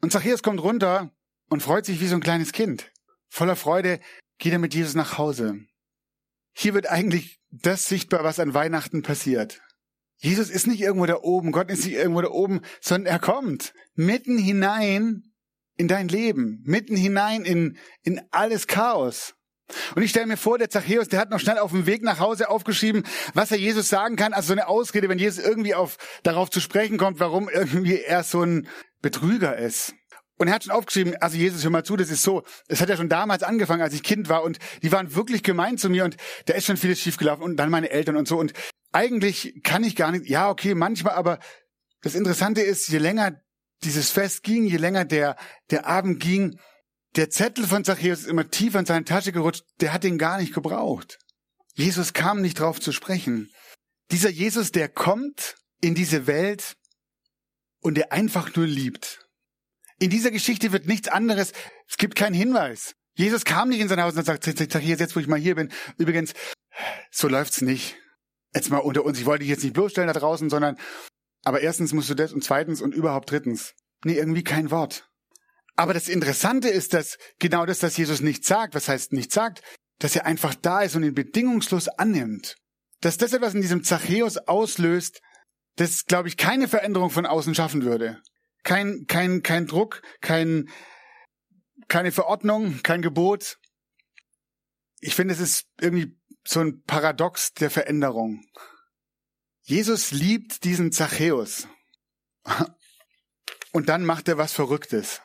Und 0.00 0.12
Zachäus 0.12 0.42
kommt 0.42 0.62
runter 0.62 1.14
und 1.50 1.62
freut 1.62 1.84
sich 1.84 2.00
wie 2.00 2.06
so 2.06 2.14
ein 2.14 2.22
kleines 2.22 2.52
Kind. 2.52 2.90
Voller 3.28 3.56
Freude 3.56 4.00
geht 4.38 4.52
er 4.52 4.58
mit 4.58 4.74
Jesus 4.74 4.94
nach 4.94 5.18
Hause. 5.18 5.58
Hier 6.52 6.74
wird 6.74 6.86
eigentlich 6.86 7.40
das 7.62 7.86
sichtbar, 7.86 8.24
was 8.24 8.40
an 8.40 8.54
Weihnachten 8.54 9.02
passiert. 9.02 9.60
Jesus 10.16 10.50
ist 10.50 10.66
nicht 10.66 10.80
irgendwo 10.80 11.06
da 11.06 11.16
oben, 11.22 11.52
Gott 11.52 11.70
ist 11.70 11.84
nicht 11.84 11.94
irgendwo 11.94 12.22
da 12.22 12.30
oben, 12.30 12.62
sondern 12.80 13.12
er 13.12 13.18
kommt 13.18 13.74
mitten 13.94 14.38
hinein 14.38 15.22
in 15.76 15.88
dein 15.88 16.08
Leben, 16.08 16.62
mitten 16.64 16.96
hinein 16.96 17.44
in, 17.44 17.76
in 18.02 18.20
alles 18.30 18.66
Chaos. 18.66 19.34
Und 19.94 20.02
ich 20.02 20.10
stelle 20.10 20.26
mir 20.26 20.36
vor, 20.36 20.58
der 20.58 20.68
Zachäus, 20.70 21.08
der 21.08 21.18
hat 21.18 21.30
noch 21.30 21.40
schnell 21.40 21.58
auf 21.58 21.70
dem 21.70 21.86
Weg 21.86 22.02
nach 22.02 22.20
Hause 22.20 22.50
aufgeschrieben, 22.50 23.02
was 23.32 23.50
er 23.50 23.58
Jesus 23.58 23.88
sagen 23.88 24.16
kann. 24.16 24.34
Also 24.34 24.48
so 24.48 24.52
eine 24.52 24.68
Ausrede, 24.68 25.08
wenn 25.08 25.18
Jesus 25.18 25.42
irgendwie 25.44 25.74
auf, 25.74 25.96
darauf 26.22 26.50
zu 26.50 26.60
sprechen 26.60 26.98
kommt, 26.98 27.18
warum 27.18 27.48
irgendwie 27.48 28.00
er 28.00 28.22
so 28.24 28.42
ein 28.42 28.68
Betrüger 29.00 29.56
ist. 29.56 29.94
Und 30.36 30.48
er 30.48 30.54
hat 30.54 30.64
schon 30.64 30.72
aufgeschrieben, 30.72 31.16
also 31.16 31.36
Jesus, 31.36 31.62
hör 31.62 31.70
mal 31.70 31.84
zu, 31.84 31.96
das 31.96 32.10
ist 32.10 32.22
so, 32.22 32.42
es 32.66 32.80
hat 32.80 32.88
ja 32.88 32.96
schon 32.96 33.08
damals 33.08 33.42
angefangen, 33.42 33.82
als 33.82 33.94
ich 33.94 34.02
Kind 34.02 34.28
war 34.28 34.42
und 34.42 34.58
die 34.82 34.90
waren 34.90 35.14
wirklich 35.14 35.42
gemein 35.42 35.78
zu 35.78 35.88
mir 35.88 36.04
und 36.04 36.16
da 36.46 36.54
ist 36.54 36.66
schon 36.66 36.76
vieles 36.76 36.98
schiefgelaufen 36.98 37.44
und 37.44 37.56
dann 37.56 37.70
meine 37.70 37.90
Eltern 37.90 38.16
und 38.16 38.26
so 38.26 38.38
und 38.38 38.52
eigentlich 38.92 39.60
kann 39.62 39.84
ich 39.84 39.96
gar 39.96 40.10
nicht, 40.12 40.28
ja 40.28 40.50
okay, 40.50 40.74
manchmal, 40.74 41.14
aber 41.14 41.38
das 42.02 42.14
Interessante 42.14 42.62
ist, 42.62 42.88
je 42.88 42.98
länger 42.98 43.40
dieses 43.82 44.10
Fest 44.10 44.42
ging, 44.42 44.66
je 44.66 44.76
länger 44.76 45.04
der, 45.04 45.36
der 45.70 45.86
Abend 45.86 46.20
ging, 46.20 46.58
der 47.16 47.30
Zettel 47.30 47.66
von 47.66 47.84
Zachäus 47.84 48.20
ist 48.20 48.28
immer 48.28 48.50
tiefer 48.50 48.80
in 48.80 48.86
seine 48.86 49.04
Tasche 49.04 49.32
gerutscht, 49.32 49.64
der 49.80 49.92
hat 49.92 50.04
ihn 50.04 50.18
gar 50.18 50.38
nicht 50.38 50.52
gebraucht. 50.52 51.18
Jesus 51.74 52.12
kam 52.12 52.40
nicht 52.40 52.58
drauf 52.58 52.80
zu 52.80 52.92
sprechen. 52.92 53.50
Dieser 54.10 54.30
Jesus, 54.30 54.70
der 54.70 54.88
kommt 54.88 55.56
in 55.80 55.94
diese 55.94 56.26
Welt 56.26 56.76
und 57.80 57.94
der 57.94 58.12
einfach 58.12 58.54
nur 58.54 58.66
liebt. 58.66 59.23
In 59.98 60.10
dieser 60.10 60.30
Geschichte 60.30 60.72
wird 60.72 60.86
nichts 60.86 61.08
anderes, 61.08 61.52
es 61.88 61.96
gibt 61.96 62.16
keinen 62.16 62.34
Hinweis. 62.34 62.94
Jesus 63.16 63.44
kam 63.44 63.68
nicht 63.68 63.80
in 63.80 63.88
sein 63.88 64.02
Haus 64.02 64.16
und 64.16 64.24
sagt, 64.24 64.44
Zachäus, 64.44 64.98
jetzt 64.98 65.14
wo 65.14 65.20
ich 65.20 65.28
mal 65.28 65.38
hier 65.38 65.54
bin, 65.54 65.70
übrigens, 65.98 66.32
so 67.10 67.28
läuft's 67.28 67.60
nicht. 67.60 67.96
Jetzt 68.54 68.70
mal 68.70 68.78
unter 68.78 69.04
uns, 69.04 69.18
ich 69.18 69.26
wollte 69.26 69.40
dich 69.40 69.50
jetzt 69.50 69.62
nicht 69.62 69.74
bloßstellen 69.74 70.12
da 70.12 70.18
draußen, 70.18 70.50
sondern 70.50 70.76
aber 71.44 71.60
erstens 71.60 71.92
musst 71.92 72.10
du 72.10 72.14
das 72.14 72.32
und 72.32 72.42
zweitens 72.42 72.80
und 72.80 72.94
überhaupt 72.94 73.30
drittens. 73.30 73.74
Nee, 74.04 74.14
irgendwie 74.14 74.44
kein 74.44 74.70
Wort. 74.70 75.08
Aber 75.76 75.92
das 75.92 76.08
Interessante 76.08 76.68
ist, 76.68 76.94
dass 76.94 77.18
genau 77.38 77.66
das, 77.66 77.82
was 77.82 77.96
Jesus 77.96 78.20
nicht 78.20 78.44
sagt, 78.44 78.74
was 78.74 78.88
heißt 78.88 79.12
nicht 79.12 79.32
sagt, 79.32 79.62
dass 79.98 80.16
er 80.16 80.26
einfach 80.26 80.54
da 80.54 80.82
ist 80.82 80.96
und 80.96 81.02
ihn 81.02 81.14
bedingungslos 81.14 81.88
annimmt. 81.88 82.56
Dass 83.00 83.18
das 83.18 83.32
etwas 83.32 83.54
in 83.54 83.60
diesem 83.60 83.84
Zachäus 83.84 84.38
auslöst, 84.38 85.20
das, 85.76 86.06
glaube 86.06 86.28
ich, 86.28 86.36
keine 86.36 86.68
Veränderung 86.68 87.10
von 87.10 87.26
außen 87.26 87.54
schaffen 87.54 87.84
würde. 87.84 88.22
Kein, 88.64 89.06
kein, 89.06 89.42
kein 89.42 89.66
Druck, 89.66 90.02
kein, 90.20 90.68
keine 91.88 92.12
Verordnung, 92.12 92.82
kein 92.82 93.02
Gebot. 93.02 93.58
Ich 95.00 95.14
finde, 95.14 95.34
es 95.34 95.40
ist 95.40 95.66
irgendwie 95.80 96.18
so 96.46 96.60
ein 96.60 96.82
Paradox 96.82 97.52
der 97.52 97.70
Veränderung. 97.70 98.44
Jesus 99.62 100.10
liebt 100.10 100.64
diesen 100.64 100.92
Zachäus. 100.92 101.68
Und 103.72 103.88
dann 103.88 104.04
macht 104.04 104.28
er 104.28 104.38
was 104.38 104.52
Verrücktes. 104.52 105.20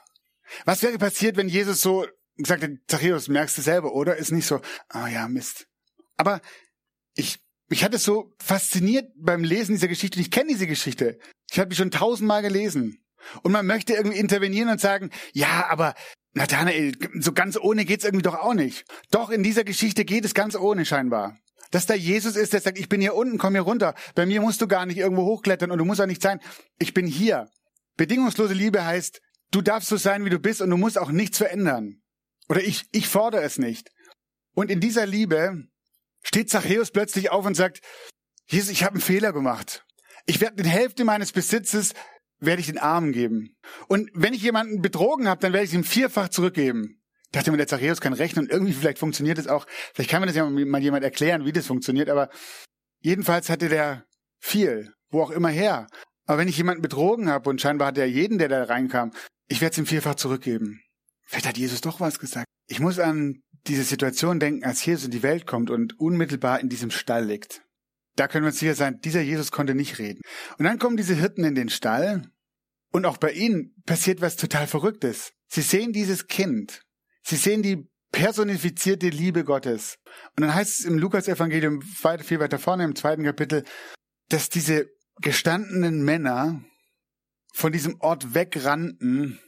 Was 0.65 0.81
wäre 0.81 0.97
passiert, 0.97 1.37
wenn 1.37 1.49
Jesus 1.49 1.81
so 1.81 2.07
gesagt 2.35 2.63
hätte, 2.63 2.79
Zachäus, 2.87 3.27
merkst 3.27 3.57
du 3.57 3.61
selber, 3.61 3.93
oder? 3.93 4.17
Ist 4.17 4.31
nicht 4.31 4.47
so, 4.47 4.61
oh 4.93 5.05
ja, 5.07 5.27
Mist. 5.27 5.67
Aber 6.17 6.41
ich 7.15 7.39
mich 7.69 7.83
hat 7.83 7.93
es 7.93 8.03
so 8.03 8.33
fasziniert 8.39 9.11
beim 9.15 9.43
Lesen 9.43 9.75
dieser 9.75 9.87
Geschichte. 9.87 10.19
Ich 10.19 10.31
kenne 10.31 10.49
diese 10.49 10.65
Geschichte. 10.65 11.19
Ich 11.51 11.59
habe 11.59 11.69
die 11.69 11.75
schon 11.75 11.91
tausendmal 11.91 12.41
gelesen. 12.41 12.98
Und 13.43 13.51
man 13.51 13.65
möchte 13.65 13.93
irgendwie 13.93 14.17
intervenieren 14.17 14.69
und 14.69 14.81
sagen, 14.81 15.09
ja, 15.33 15.67
aber 15.69 15.95
Nathanael, 16.33 16.93
so 17.19 17.33
ganz 17.33 17.57
ohne 17.57 17.85
geht's 17.85 18.05
irgendwie 18.05 18.23
doch 18.23 18.35
auch 18.35 18.53
nicht. 18.53 18.85
Doch 19.11 19.29
in 19.29 19.43
dieser 19.43 19.63
Geschichte 19.63 20.05
geht 20.05 20.25
es 20.25 20.33
ganz 20.33 20.55
ohne 20.55 20.85
scheinbar. 20.85 21.37
Dass 21.71 21.85
da 21.85 21.93
Jesus 21.93 22.35
ist, 22.35 22.53
der 22.53 22.61
sagt, 22.61 22.79
ich 22.79 22.89
bin 22.89 23.01
hier 23.01 23.15
unten, 23.15 23.37
komm 23.37 23.53
hier 23.53 23.61
runter. 23.61 23.93
Bei 24.15 24.25
mir 24.25 24.41
musst 24.41 24.61
du 24.61 24.67
gar 24.67 24.85
nicht 24.85 24.97
irgendwo 24.97 25.23
hochklettern 25.23 25.71
und 25.71 25.77
du 25.77 25.85
musst 25.85 26.01
auch 26.01 26.07
nicht 26.07 26.21
sein. 26.21 26.39
Ich 26.79 26.93
bin 26.93 27.05
hier. 27.05 27.47
Bedingungslose 27.97 28.53
Liebe 28.53 28.85
heißt, 28.85 29.21
du 29.51 29.61
darfst 29.61 29.89
so 29.89 29.97
sein, 29.97 30.25
wie 30.25 30.29
du 30.29 30.39
bist 30.39 30.61
und 30.61 30.69
du 30.69 30.77
musst 30.77 30.97
auch 30.97 31.11
nichts 31.11 31.37
verändern. 31.37 32.01
Oder 32.47 32.61
ich, 32.61 32.85
ich 32.91 33.07
fordere 33.07 33.43
es 33.43 33.59
nicht. 33.59 33.89
Und 34.55 34.71
in 34.71 34.79
dieser 34.79 35.05
Liebe 35.05 35.67
steht 36.23 36.49
Zachäus 36.49 36.91
plötzlich 36.91 37.29
auf 37.31 37.45
und 37.45 37.55
sagt, 37.55 37.81
Jesus, 38.47 38.71
ich 38.71 38.83
habe 38.83 38.95
einen 38.95 39.01
Fehler 39.01 39.31
gemacht. 39.31 39.85
Ich 40.25 40.41
werde 40.41 40.63
die 40.63 40.69
Hälfte 40.69 41.03
meines 41.03 41.31
Besitzes 41.31 41.93
werde 42.39 42.61
ich 42.61 42.67
den 42.67 42.77
Armen 42.77 43.11
geben. 43.11 43.55
Und 43.87 44.09
wenn 44.13 44.33
ich 44.33 44.41
jemanden 44.41 44.81
betrogen 44.81 45.27
habe, 45.27 45.41
dann 45.41 45.53
werde 45.53 45.65
ich 45.65 45.73
ihm 45.73 45.83
vierfach 45.83 46.29
zurückgeben. 46.29 47.01
Ich 47.25 47.31
dachte 47.31 47.51
mir, 47.51 47.57
der 47.57 47.67
Zachäus 47.67 48.01
kann 48.01 48.13
rechnen 48.13 48.45
und 48.45 48.51
irgendwie 48.51 48.73
vielleicht 48.73 48.97
funktioniert 48.97 49.37
es 49.37 49.47
auch. 49.47 49.67
Vielleicht 49.93 50.09
kann 50.09 50.21
mir 50.21 50.27
das 50.27 50.35
ja 50.35 50.49
mal 50.49 50.81
jemand 50.81 51.03
erklären, 51.03 51.45
wie 51.45 51.51
das 51.51 51.67
funktioniert, 51.67 52.09
aber 52.09 52.29
jedenfalls 53.01 53.49
hatte 53.49 53.69
der 53.69 54.05
viel, 54.39 54.93
wo 55.11 55.21
auch 55.21 55.31
immer 55.31 55.49
her. 55.49 55.87
Aber 56.25 56.39
wenn 56.39 56.47
ich 56.47 56.57
jemanden 56.57 56.81
betrogen 56.81 57.29
habe 57.29 57.49
und 57.49 57.61
scheinbar 57.61 57.89
hat 57.89 57.97
er 57.97 58.07
jeden, 58.07 58.37
der 58.37 58.47
da 58.49 58.63
reinkam, 58.63 59.11
ich 59.47 59.61
werde 59.61 59.73
es 59.73 59.77
ihm 59.77 59.85
vierfach 59.85 60.15
zurückgeben. 60.15 60.81
Vielleicht 61.25 61.47
hat 61.47 61.57
Jesus 61.57 61.81
doch 61.81 61.99
was 61.99 62.19
gesagt. 62.19 62.47
Ich 62.67 62.79
muss 62.79 62.97
an 62.97 63.41
diese 63.67 63.83
Situation 63.83 64.39
denken, 64.39 64.63
als 64.63 64.83
Jesus 64.83 65.05
in 65.05 65.11
die 65.11 65.23
Welt 65.23 65.45
kommt 65.45 65.69
und 65.69 65.99
unmittelbar 65.99 66.59
in 66.59 66.69
diesem 66.69 66.91
Stall 66.91 67.25
liegt. 67.25 67.61
Da 68.19 68.27
können 68.27 68.43
wir 68.43 68.49
uns 68.49 68.59
sicher 68.59 68.75
sein, 68.75 68.99
dieser 68.99 69.21
Jesus 69.21 69.49
konnte 69.49 69.75
nicht 69.75 69.97
reden. 69.97 70.19
Und 70.57 70.65
dann 70.65 70.77
kommen 70.77 70.97
diese 70.97 71.15
Hirten 71.15 71.45
in 71.45 71.55
den 71.55 71.69
Stall 71.69 72.29
und 72.91 73.05
auch 73.05 73.15
bei 73.15 73.31
ihnen 73.31 73.73
passiert 73.85 74.19
was 74.19 74.35
total 74.35 74.67
Verrücktes. 74.67 75.31
Sie 75.47 75.61
sehen 75.61 75.93
dieses 75.93 76.27
Kind. 76.27 76.81
Sie 77.23 77.37
sehen 77.37 77.63
die 77.63 77.87
personifizierte 78.11 79.07
Liebe 79.07 79.45
Gottes. 79.45 79.99
Und 80.35 80.41
dann 80.41 80.53
heißt 80.53 80.79
es 80.81 80.85
im 80.85 80.97
Lukas-Evangelium 80.97 81.81
viel 81.81 82.41
weiter 82.41 82.59
vorne 82.59 82.83
im 82.83 82.93
zweiten 82.93 83.23
Kapitel, 83.23 83.63
dass 84.27 84.49
diese 84.49 84.89
gestandenen 85.21 86.03
Männer 86.03 86.61
von 87.53 87.71
diesem 87.71 88.01
Ort 88.01 88.33
wegrannten 88.33 89.39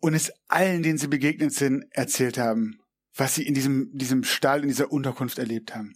und 0.00 0.14
es 0.14 0.32
allen, 0.48 0.82
denen 0.82 0.96
sie 0.96 1.08
begegnet 1.08 1.52
sind, 1.52 1.84
erzählt 1.90 2.38
haben, 2.38 2.78
was 3.14 3.34
sie 3.34 3.46
in 3.46 3.52
diesem, 3.52 3.90
diesem 3.92 4.24
Stall, 4.24 4.62
in 4.62 4.68
dieser 4.68 4.92
Unterkunft 4.92 5.38
erlebt 5.38 5.74
haben. 5.74 5.92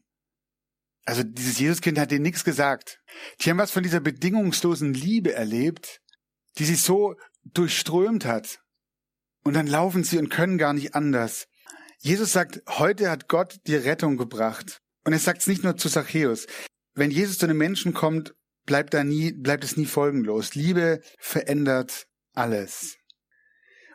Also 1.04 1.22
dieses 1.22 1.58
Jesuskind 1.58 1.98
hat 1.98 2.10
denen 2.10 2.22
nichts 2.22 2.44
gesagt. 2.44 3.00
Die 3.40 3.50
haben 3.50 3.58
was 3.58 3.72
von 3.72 3.82
dieser 3.82 4.00
bedingungslosen 4.00 4.94
Liebe 4.94 5.32
erlebt, 5.32 6.00
die 6.58 6.64
sie 6.64 6.76
so 6.76 7.16
durchströmt 7.44 8.24
hat. 8.24 8.60
Und 9.42 9.54
dann 9.54 9.66
laufen 9.66 10.04
sie 10.04 10.18
und 10.18 10.28
können 10.28 10.58
gar 10.58 10.72
nicht 10.72 10.94
anders. 10.94 11.48
Jesus 11.98 12.32
sagt, 12.32 12.62
heute 12.68 13.10
hat 13.10 13.28
Gott 13.28 13.58
die 13.66 13.74
Rettung 13.74 14.16
gebracht. 14.16 14.80
Und 15.04 15.12
er 15.12 15.18
sagt 15.18 15.40
es 15.40 15.48
nicht 15.48 15.64
nur 15.64 15.76
zu 15.76 15.88
Zachäus. 15.88 16.46
Wenn 16.94 17.10
Jesus 17.10 17.38
zu 17.38 17.46
einem 17.46 17.58
Menschen 17.58 17.94
kommt, 17.94 18.34
bleibt 18.64 18.94
da 18.94 19.02
nie, 19.02 19.32
bleibt 19.32 19.64
es 19.64 19.76
nie 19.76 19.86
folgenlos. 19.86 20.54
Liebe 20.54 21.00
verändert 21.18 22.06
alles. 22.34 22.96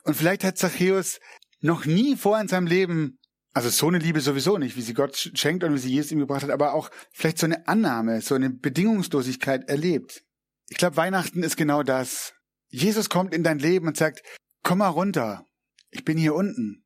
Und 0.04 0.16
vielleicht 0.16 0.44
hat 0.44 0.58
Zachäus 0.58 1.20
noch 1.62 1.86
nie 1.86 2.16
vor 2.16 2.40
in 2.40 2.48
seinem 2.48 2.68
Leben 2.68 3.20
also 3.54 3.70
so 3.70 3.88
eine 3.88 3.98
Liebe 3.98 4.22
sowieso 4.22 4.58
nicht, 4.58 4.78
wie 4.78 4.82
sie 4.82 4.94
Gott 4.94 5.32
schenkt 5.34 5.64
und 5.64 5.74
wie 5.74 5.80
sie 5.80 5.92
Jesus 5.92 6.12
ihm 6.12 6.20
gebracht 6.20 6.44
hat, 6.44 6.52
aber 6.52 6.74
auch 6.74 6.92
vielleicht 7.12 7.40
so 7.40 7.46
eine 7.46 7.68
Annahme, 7.68 8.22
so 8.22 8.36
eine 8.36 8.50
Bedingungslosigkeit 8.50 9.68
erlebt. 9.70 10.24
Ich 10.70 10.78
glaube, 10.78 10.98
Weihnachten 10.98 11.44
ist 11.44 11.58
genau 11.58 11.82
das. 11.84 12.34
Jesus 12.70 13.10
kommt 13.10 13.34
in 13.34 13.44
dein 13.44 13.60
Leben 13.60 13.88
und 13.88 13.98
sagt, 13.98 14.22
komm 14.64 14.80
mal 14.80 14.90
runter, 14.90 15.46
ich 15.90 16.04
bin 16.04 16.18
hier 16.18 16.36
unten. 16.36 16.84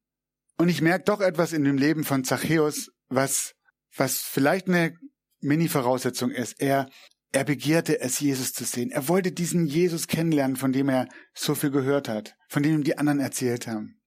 Und 0.58 0.70
ich 0.70 0.82
merke 0.82 1.06
doch 1.06 1.22
etwas 1.22 1.54
in 1.54 1.64
dem 1.64 1.78
Leben 1.78 2.04
von 2.04 2.24
Zachäus, 2.24 2.92
was, 3.10 3.54
was 3.96 4.20
vielleicht 4.20 4.68
eine 4.68 4.96
Mini-Voraussetzung 5.40 6.32
ist. 6.32 6.62
Er, 6.62 6.88
er 7.32 7.44
begehrte 7.44 8.00
es, 8.00 8.20
Jesus 8.20 8.54
zu 8.54 8.64
sehen. 8.64 8.92
Er 8.92 9.08
wollte 9.08 9.32
diesen 9.32 9.66
Jesus 9.66 10.08
kennenlernen, 10.08 10.56
von 10.56 10.72
dem 10.72 10.90
er 10.90 11.08
so 11.34 11.56
viel 11.56 11.72
gehört 11.72 12.08
hat, 12.08 12.36
von 12.48 12.62
dem 12.62 12.76
ihm 12.76 12.84
die 12.84 12.98
anderen 12.98 13.20
erzählt 13.20 13.68
haben. 13.68 14.01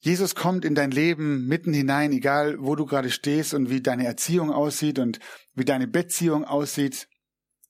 Jesus 0.00 0.34
kommt 0.34 0.64
in 0.64 0.74
dein 0.74 0.90
Leben 0.90 1.46
mitten 1.46 1.74
hinein, 1.74 2.12
egal 2.12 2.56
wo 2.58 2.74
du 2.74 2.86
gerade 2.86 3.10
stehst 3.10 3.52
und 3.52 3.68
wie 3.68 3.82
deine 3.82 4.06
Erziehung 4.06 4.50
aussieht 4.50 4.98
und 4.98 5.20
wie 5.54 5.66
deine 5.66 5.86
Beziehung 5.86 6.44
aussieht. 6.44 7.06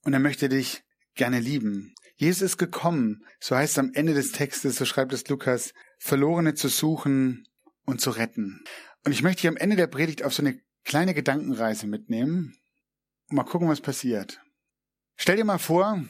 Und 0.03 0.13
er 0.13 0.19
möchte 0.19 0.47
dich 0.47 0.83
gerne 1.15 1.39
lieben. 1.39 1.93
Jesus 2.15 2.41
ist 2.41 2.57
gekommen, 2.57 3.25
so 3.39 3.55
heißt 3.55 3.73
es 3.73 3.79
am 3.79 3.91
Ende 3.93 4.13
des 4.13 4.31
Textes, 4.31 4.77
so 4.77 4.85
schreibt 4.85 5.11
es 5.11 5.27
Lukas, 5.27 5.73
Verlorene 5.99 6.53
zu 6.53 6.69
suchen 6.69 7.47
und 7.85 7.99
zu 7.99 8.11
retten. 8.11 8.63
Und 9.03 9.11
ich 9.11 9.23
möchte 9.23 9.41
dich 9.41 9.49
am 9.49 9.57
Ende 9.57 9.75
der 9.75 9.87
Predigt 9.87 10.23
auf 10.23 10.33
so 10.33 10.41
eine 10.41 10.59
kleine 10.85 11.13
Gedankenreise 11.13 11.87
mitnehmen 11.87 12.55
und 13.29 13.35
mal 13.35 13.43
gucken, 13.43 13.67
was 13.67 13.81
passiert. 13.81 14.39
Stell 15.17 15.35
dir 15.35 15.45
mal 15.45 15.57
vor, 15.57 16.03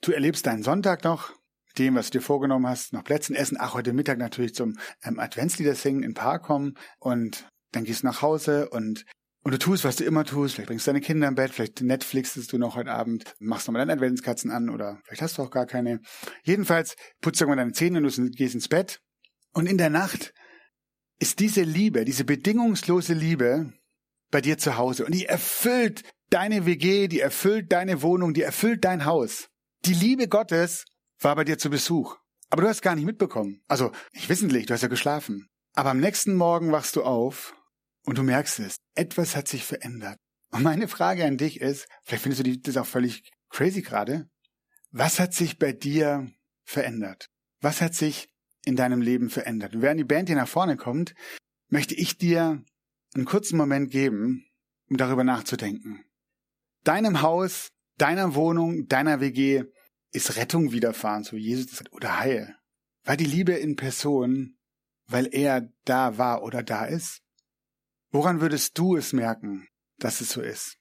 du 0.00 0.12
erlebst 0.12 0.46
deinen 0.46 0.62
Sonntag 0.62 1.04
noch, 1.04 1.32
dem, 1.78 1.94
was 1.94 2.10
du 2.10 2.18
dir 2.18 2.24
vorgenommen 2.24 2.66
hast, 2.66 2.92
noch 2.92 3.04
Plätzchen 3.04 3.36
essen. 3.36 3.56
Ach, 3.58 3.74
heute 3.74 3.92
Mittag 3.92 4.18
natürlich 4.18 4.54
zum 4.54 4.78
ähm, 5.02 5.18
Adventslieder 5.18 5.74
singen, 5.74 6.02
in 6.02 6.14
Park 6.14 6.44
kommen 6.44 6.74
und 6.98 7.48
dann 7.72 7.84
gehst 7.84 8.02
du 8.02 8.06
nach 8.06 8.22
Hause 8.22 8.68
und 8.70 9.04
und 9.46 9.52
du 9.52 9.58
tust, 9.58 9.84
was 9.84 9.96
du 9.96 10.04
immer 10.04 10.24
tust. 10.24 10.54
Vielleicht 10.54 10.68
bringst 10.68 10.86
du 10.86 10.90
deine 10.90 11.02
Kinder 11.02 11.28
im 11.28 11.34
Bett, 11.34 11.52
vielleicht 11.52 11.82
Netflixest 11.82 12.50
du 12.50 12.56
noch 12.56 12.76
heute 12.76 12.90
Abend, 12.90 13.34
machst 13.38 13.68
nochmal 13.68 13.80
deine 13.80 13.92
Adventskatzen 13.92 14.50
an 14.50 14.70
oder 14.70 15.00
vielleicht 15.04 15.20
hast 15.20 15.36
du 15.36 15.42
auch 15.42 15.50
gar 15.50 15.66
keine. 15.66 16.00
Jedenfalls 16.44 16.96
putzt 17.20 17.42
irgendwann 17.42 17.58
deine 17.58 17.72
Zähne 17.72 17.98
und 17.98 18.16
du 18.16 18.30
gehst 18.30 18.54
ins 18.54 18.68
Bett. 18.68 19.00
Und 19.52 19.66
in 19.66 19.76
der 19.76 19.90
Nacht 19.90 20.32
ist 21.20 21.40
diese 21.40 21.62
Liebe, 21.62 22.06
diese 22.06 22.24
bedingungslose 22.24 23.12
Liebe 23.12 23.72
bei 24.30 24.40
dir 24.40 24.56
zu 24.56 24.78
Hause. 24.78 25.04
Und 25.04 25.14
die 25.14 25.26
erfüllt 25.26 26.02
deine 26.30 26.64
WG, 26.64 27.06
die 27.06 27.20
erfüllt 27.20 27.70
deine 27.70 28.00
Wohnung, 28.00 28.32
die 28.32 28.42
erfüllt 28.42 28.84
dein 28.84 29.04
Haus. 29.04 29.48
Die 29.84 29.92
Liebe 29.92 30.26
Gottes 30.26 30.86
war 31.24 31.36
bei 31.36 31.44
dir 31.44 31.58
zu 31.58 31.70
Besuch. 31.70 32.16
Aber 32.50 32.62
du 32.62 32.68
hast 32.68 32.82
gar 32.82 32.94
nicht 32.94 33.04
mitbekommen. 33.04 33.62
Also, 33.66 33.90
nicht 34.12 34.28
wissentlich, 34.28 34.66
du 34.66 34.74
hast 34.74 34.82
ja 34.82 34.88
geschlafen. 34.88 35.48
Aber 35.74 35.90
am 35.90 35.98
nächsten 35.98 36.34
Morgen 36.34 36.70
wachst 36.70 36.94
du 36.96 37.02
auf 37.02 37.56
und 38.04 38.18
du 38.18 38.22
merkst 38.22 38.60
es. 38.60 38.76
Etwas 38.94 39.34
hat 39.34 39.48
sich 39.48 39.64
verändert. 39.64 40.18
Und 40.50 40.62
meine 40.62 40.86
Frage 40.86 41.24
an 41.24 41.36
dich 41.36 41.60
ist, 41.60 41.88
vielleicht 42.04 42.22
findest 42.22 42.46
du 42.46 42.56
das 42.58 42.76
auch 42.76 42.86
völlig 42.86 43.28
crazy 43.48 43.82
gerade. 43.82 44.28
Was 44.92 45.18
hat 45.18 45.34
sich 45.34 45.58
bei 45.58 45.72
dir 45.72 46.30
verändert? 46.62 47.28
Was 47.60 47.80
hat 47.80 47.94
sich 47.94 48.28
in 48.64 48.76
deinem 48.76 49.00
Leben 49.00 49.30
verändert? 49.30 49.74
Und 49.74 49.82
während 49.82 49.98
die 49.98 50.04
Band 50.04 50.28
hier 50.28 50.36
nach 50.36 50.46
vorne 50.46 50.76
kommt, 50.76 51.14
möchte 51.68 51.94
ich 51.94 52.18
dir 52.18 52.62
einen 53.14 53.24
kurzen 53.24 53.56
Moment 53.56 53.90
geben, 53.90 54.46
um 54.88 54.96
darüber 54.96 55.24
nachzudenken. 55.24 56.04
Deinem 56.84 57.22
Haus, 57.22 57.70
deiner 57.98 58.34
Wohnung, 58.36 58.86
deiner 58.86 59.20
WG, 59.20 59.64
ist 60.14 60.36
Rettung 60.36 60.72
widerfahren, 60.72 61.24
so 61.24 61.36
Jesus 61.36 61.82
oder 61.90 62.18
Heil. 62.20 62.56
War 63.04 63.16
die 63.16 63.24
Liebe 63.24 63.52
in 63.52 63.76
Person, 63.76 64.56
weil 65.06 65.28
er 65.32 65.72
da 65.84 66.16
war 66.16 66.42
oder 66.42 66.62
da 66.62 66.84
ist? 66.84 67.20
Woran 68.10 68.40
würdest 68.40 68.78
du 68.78 68.96
es 68.96 69.12
merken, 69.12 69.66
dass 69.98 70.20
es 70.20 70.30
so 70.30 70.40
ist? 70.40 70.78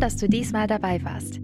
Dass 0.00 0.16
du 0.16 0.28
diesmal 0.28 0.66
dabei 0.66 1.04
warst. 1.04 1.38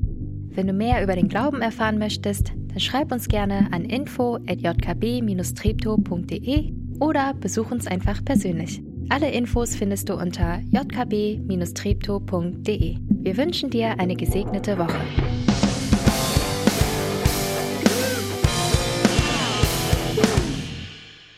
Wenn 0.49 0.67
du 0.67 0.73
mehr 0.73 1.01
über 1.03 1.15
den 1.15 1.29
Glauben 1.29 1.61
erfahren 1.61 1.99
möchtest, 1.99 2.53
dann 2.69 2.81
schreib 2.81 3.13
uns 3.13 3.29
gerne 3.29 3.69
an 3.71 3.85
info@jkb-treptow.de 3.85 6.73
oder 6.99 7.35
besuch 7.35 7.71
uns 7.71 7.87
einfach 7.87 8.25
persönlich. 8.25 8.83
Alle 9.11 9.31
Infos 9.31 9.77
findest 9.77 10.09
du 10.09 10.15
unter 10.15 10.61
jkb-treptow.de. 10.71 12.97
Wir 13.09 13.37
wünschen 13.37 13.69
dir 13.69 14.01
eine 14.01 14.17
gesegnete 14.17 14.79
Woche. 14.79 15.01